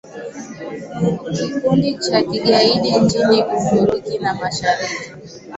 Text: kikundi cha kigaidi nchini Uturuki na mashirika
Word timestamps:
kikundi 1.37 1.97
cha 1.97 2.21
kigaidi 2.21 2.95
nchini 2.99 3.43
Uturuki 3.43 4.19
na 4.19 4.33
mashirika 4.35 5.11